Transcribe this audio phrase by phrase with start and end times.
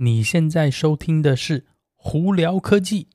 [0.00, 1.66] 你现在收听的是
[1.96, 3.08] 胡聊科技。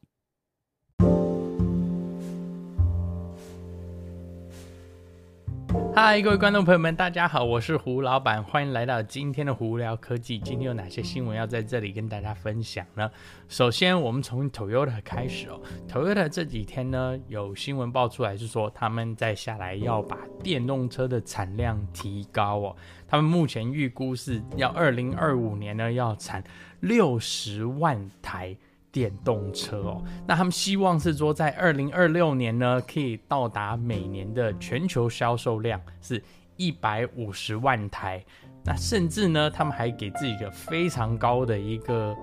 [5.95, 10.39] 嗨，各位观众朋友们，大家好，我是胡老板，欢迎来到今天的胡聊科技。
[10.39, 13.07] 今天有哪些新闻要在这里跟大家分享呢？
[13.47, 15.61] 首先，我们从 Toyota 开始哦。
[15.87, 22.75] Toyota 这几天呢，有新闻爆出来，是说他们在下来要把电动车的产量提高哦。
[23.07, 26.43] 他们目前预估是要二零二五年呢要产
[26.79, 28.57] 六十万台。
[28.93, 36.23] 电动车哦，那他们希望是说，在二零二六年呢，可以到达每年的全球销售量是
[36.57, 38.23] 一百五十万台。
[38.63, 42.15] 那甚至呢，他们还给自己一个非常高的一个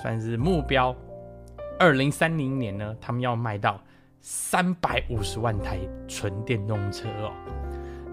[0.00, 0.96] 算是目标，
[1.78, 3.78] 二零三零年呢，他们要卖到
[4.22, 5.78] 三百五十万台
[6.08, 7.30] 纯电动车哦。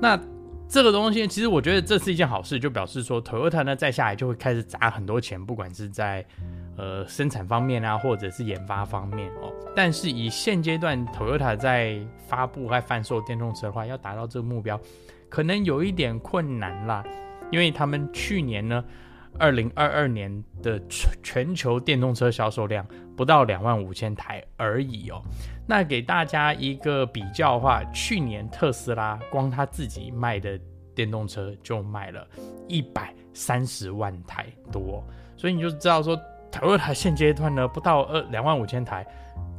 [0.02, 0.19] 那
[0.67, 6.25] 这个东西其实我觉得这是一件好事，就表示说，Toyota 呢再下来就会开始砸很多钱，不管是在
[6.78, 14.80] 呃，生产方面啊，或者是研发方面哦，但是以现阶段 Toyota 在发布和贩售电动车的话，要达到这个目标，
[15.28, 17.03] 可能有一点困难啦。
[17.50, 18.83] 因为他们去年呢，
[19.39, 25.20] 二零二二年的全全球电动车销售量不到两万五千台而已哦。
[25.66, 30.59] 那给大家一个比较的话，去年特斯拉光他自己卖的
[30.94, 32.28] 电动车就卖了
[32.67, 35.03] 一百三十万台多，
[35.36, 36.16] 所以你就知道说。
[36.58, 39.05] Toyota 现阶段呢，不到二两万五千台，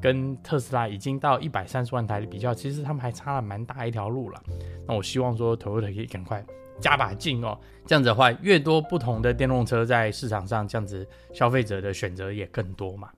[0.00, 4.42] 跟特斯拉已经到一百三十万台的比较，其实他们还差了蛮大一条路了。
[4.86, 6.44] 那我希望说，Toyota 可以赶快
[6.80, 13.08] 加把劲哦，这样子的话，越多不同的电动车在市场上，这样子消费者的选择也更多嘛。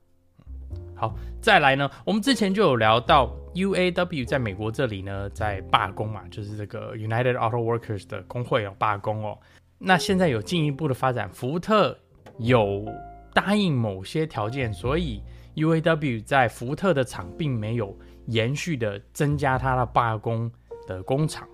[0.95, 9.39] 好，再来呢，我们之前就有聊到 UAW 在美国这里呢，在罢工嘛，就是这个 United Auto Workers 的工会有罢工哦。
[9.79, 11.99] 那现在有进一步的发展，福特
[12.39, 12.85] 有。
[13.33, 15.23] 答应某些条件，所以
[15.55, 17.97] UAW 在福特的厂并没有
[18.27, 20.51] 延续的增加它的罢工
[20.87, 21.49] 的工厂，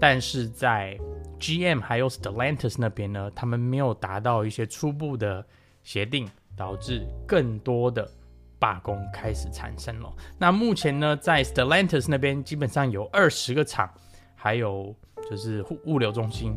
[0.00, 0.98] 但是在
[1.38, 5.44] GM 还有 Stellantis 那边呢，他们没有达到一些初步的
[5.82, 8.10] 协定，导致更多的
[8.58, 10.12] 罢工开始产生了。
[10.38, 13.90] 那目前呢，在 Stellantis 那边基本上有二十个厂，
[14.34, 14.94] 还有
[15.30, 16.56] 就是物物流中心。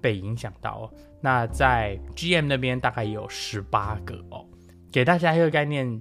[0.00, 0.88] 被影响到，
[1.20, 4.46] 那在 GM 那边大概有十八个哦，
[4.92, 6.00] 给大家一个概念，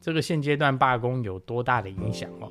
[0.00, 2.50] 这个现阶段罢工有多大的影响哦？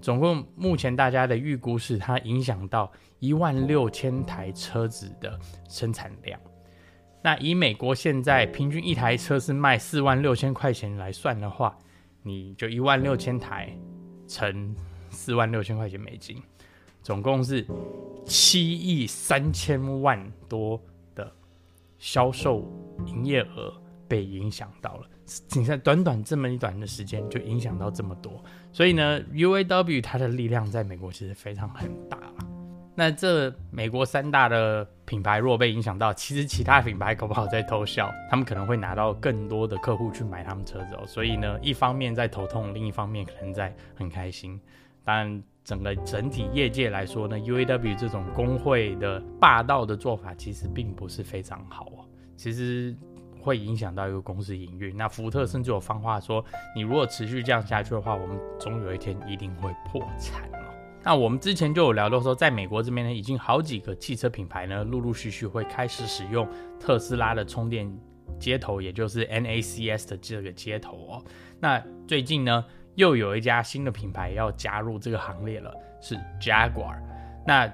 [0.00, 2.90] 总共目前大家的预估是它影响到
[3.20, 6.40] 一万六千台车子的生产量。
[7.22, 11.78] 那以美国现在平均一台车是卖四万六千块钱来算的话，
[12.24, 13.72] 你就一万六千台
[14.26, 14.74] 乘
[15.10, 16.36] 四万六千块钱美金。
[17.00, 17.64] 总共是
[18.26, 20.80] 七亿三千万多
[22.02, 22.68] 销售
[23.06, 23.72] 营业额
[24.08, 28.42] 被影响到了，仅在短短这么一短的时间就影响到这么多，
[28.72, 32.18] 所以呢，UAW 它的力量在美国其实非常很大。
[32.96, 41.06] 那这美国三大的品牌如果被影响到，其实其他品牌搞不好在偷笑，他们可能会拿到更多的客户去买他们车子哦。
[41.06, 44.60] 所以呢，一方面在头痛，另一方面可能在很开心。
[45.04, 45.42] 当然。
[45.64, 52.04] 整个整体业界来说呢，UAW 这种工会的霸道的做法其实并不是非常好哦，
[52.36, 52.92] 其实
[53.40, 54.96] 会影响到一个公司营运。
[54.96, 60.66] 那福特甚至有放话说，你如果持续这样下去的话，我们总有一天一定会破产哦。
[61.04, 66.44] 那我们之前就有聊到说，在美国这边呢，已经好几个汽车品牌呢，陆陆续续会开始使用
[66.80, 67.88] 特斯拉的充电
[68.40, 71.24] 接头，也就是 NACS 的这个接头哦。
[71.60, 76.98] 那最近呢，又有一家新的品牌要加入这个行列了，是 Jaguar。
[77.46, 77.72] 那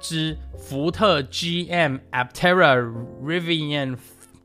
[0.00, 2.76] 之福特、GM、Aptera、
[3.22, 3.96] Rivian、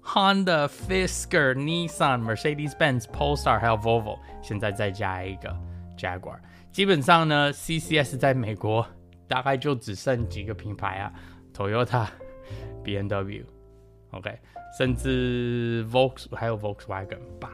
[0.03, 5.55] Honda、Fisker、Nissan、Mercedes-Benz、Polestar 还有 Volvo，现在再加一个
[5.97, 6.39] Jaguar。
[6.71, 8.85] 基本上呢，CCS 在美国
[9.27, 11.11] 大概就只剩几个品牌啊
[11.53, 12.07] ，Toyota、
[12.83, 14.39] BMW，OK，
[14.77, 17.51] 甚至 Volks 还有 Volkswagen 吧。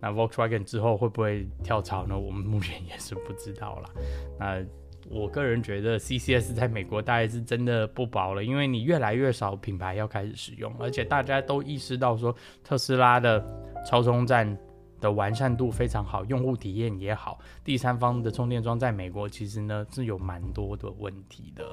[0.00, 2.18] 那 Volkswagen 之后会不会跳槽呢？
[2.18, 3.90] 我们目前也是不知道啦。
[4.40, 4.64] 那
[5.10, 13.44] 我个人觉得 CCS 在美国大概是真的不保了，因为你越来越少品牌要开始使用，而且大家都意识到说特斯拉的
[13.84, 14.56] 超充站
[15.00, 21.64] 的完善度非常好，用户体验也好，第三方的充电桩在美国其实呢是有蛮多的问题的。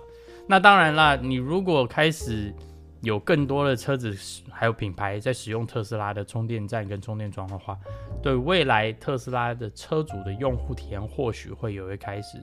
[0.47, 2.53] 那当然啦，你如果开始
[3.01, 4.15] 有更多的车子
[4.49, 7.77] 还有品牌在使用特斯拉的充电站跟充电桩的话，
[8.21, 12.41] 对未来特斯拉的车主的用户体验或许会有一开始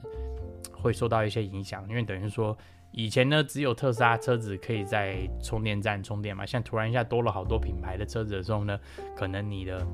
[0.71, 2.57] 会受到一些影响，因为等于说
[2.91, 8.79] 以前呢，只有特斯拉车子可以在充电站充电嘛，像突然一下多了好多品牌的车子的时候呢，
[9.15, 9.85] 可能你的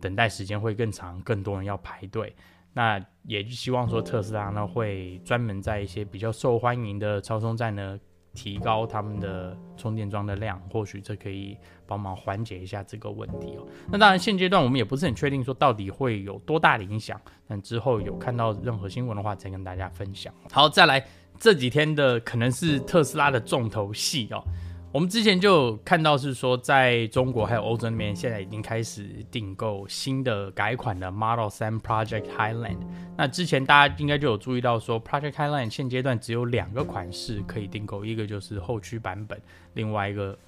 [0.00, 2.34] 等待时间会更长，更多人要排队。
[2.72, 8.00] 那也就希望说特斯拉呢会专门在一些比较受欢迎的超充站呢
[8.34, 11.56] 提高他们的充电桩的量，或许这可以
[11.86, 13.66] 帮忙缓解一下这个问题哦。
[13.90, 20.32] 那当然现阶段我们也不是很确定说到底会有多大的影响，但之后有看到任何新闻的话再跟大家分享。
[20.50, 21.04] 好，再来。
[21.38, 24.44] 这几天的可能是特斯拉的重头戏哦。
[24.92, 32.76] 我们之前就看到是说，在中国还有欧洲那边，现在已经开始订购新的改款的 Model 3 Project Highland。
[33.16, 39.40] 那之前大家应该就有注意到说，Project Highland 现阶段只有两个款式可以订购，一个就是后驱版本，
[39.72, 40.38] 另外一个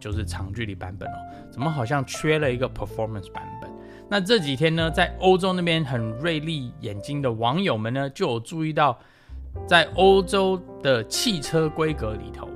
[0.00, 1.16] 就是长距离版本哦。
[1.50, 3.70] 怎么好像缺了一个 Performance 版本？
[4.08, 8.98] 那这几天呢，在欧洲那边很锐利眼睛的网友们呢，就有注意到。
[9.66, 12.48] 在欧洲的汽车规格里头，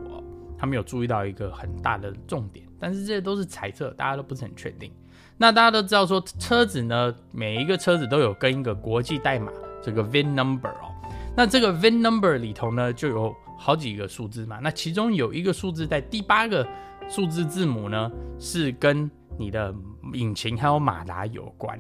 [0.59, 4.91] 他们有注意到一个很大的重点，但是这些都是猜测，大家都不是很确定。
[5.39, 10.91] 那大家都知道说，车子呢，每一个车子都有跟一个国际代码，这个 VIN number 哦。
[11.37, 14.59] 那这个 VIN number 里头呢，就有好几个数字嘛。
[14.63, 16.67] 那其中有一个数字在第八个
[17.09, 19.75] 数字字母呢，是跟你的
[20.15, 21.79] 引擎还有马达有关。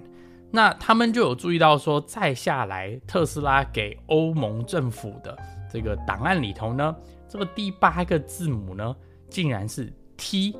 [0.51, 5.37] 那他们就有注意到说，再下来特斯拉给欧盟政府的
[5.71, 6.95] 这个档案里头呢，
[7.29, 8.97] 这个第八个字母呢，
[9.29, 10.57] 竟然是 T，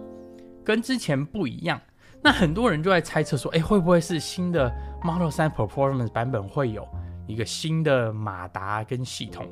[0.65, 1.81] 跟之前不一样。
[2.23, 4.73] 那很多人就在猜测说，哎，会不会是新的
[5.03, 6.87] Model 3 Performance 版本会有
[7.27, 9.47] 一个新的马达跟系统？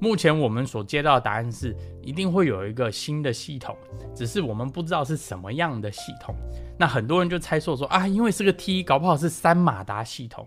[0.00, 3.76] 目前我们所接到的答案是，一定会有一个新的系统，
[4.14, 6.34] 只是我们不知道是什么样的系统。
[6.78, 10.46] 那很多人就猜测说啊，因为是个 T，搞不好是三马达系统。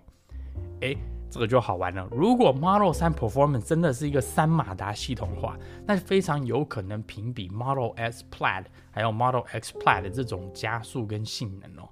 [0.82, 0.98] 诶，
[1.30, 2.08] 这个就好玩了。
[2.12, 11.88] 如果 Model 3 Performance 真的是一个三马达系统的话，那非常有可能评比 Model S Plaid 还有 Model X Plaid 的这种加速跟性能哦。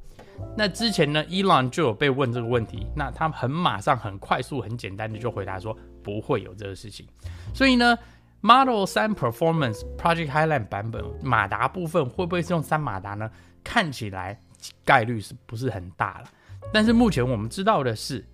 [0.57, 7.07] 那之前呢，Elon 就有被问这个问题，那他很马上、很快速、很简单的就回答说不会有这个事情。
[7.53, 7.97] 所以呢
[8.41, 13.31] ，Model 3 Performance Project Highland 版本马达部分会不会是用三马达呢？
[13.63, 14.39] 看起来
[14.83, 16.29] 概率是不是很大了？
[16.73, 18.25] 但是目前我们知道的是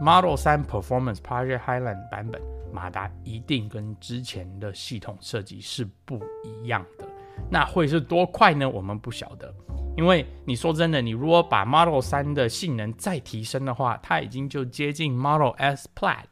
[0.00, 2.40] ，Model 3 Performance Project Highland 版本
[2.72, 7.06] 马达一定跟之前的系统设计是不一样的。
[7.50, 8.68] 那会是多快呢？
[8.68, 9.54] 我们不晓得，
[9.96, 16.24] 因为你说真的，你如果把 Model 3的性能再提升的话，它已经就接近 Model S Plaid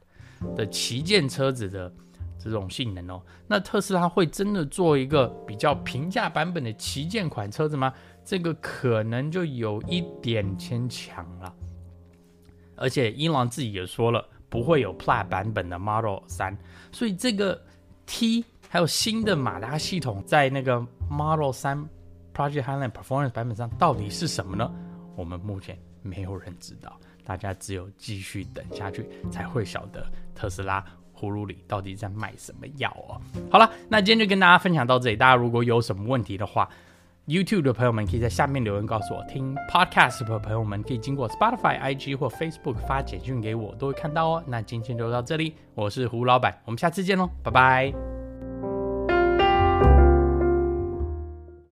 [0.55, 1.93] 的旗舰车子的。
[2.41, 7.93] 这种性能哦，那特斯拉会真的做一个比较平价版本的旗舰款车子吗？
[8.25, 11.53] 这个可能就有一点牵强了。
[12.79, 16.57] 而且英朗自己也说了，不会有 Plaid 版本的 Model 3，
[16.93, 17.61] 所以这个
[18.07, 20.81] T 还有新的马达系统在那个
[21.11, 21.87] Model 3
[22.35, 24.73] Project Highland Performance 版本上到底是什么呢？
[25.17, 30.85] 我们目前没有人知道，大家只有继续等下去才会晓得特斯拉。
[31.21, 33.21] 葫芦里到底在卖什么药哦？
[33.51, 35.17] 好了，那今天就跟大家分享到这里。
[35.17, 36.71] 大家如果有什么问题的话
[37.29, 39.23] ，YouTube 的朋友们可以在下面留言告诉我。
[39.29, 44.45] 听 Podcast 的朋友们可以经过 Spotify、IG 或 Facebook 发简讯给我，都会看到哦。
[44.47, 48.18] 那今天就到这里，我是胡老板，我们下次见喽，拜拜。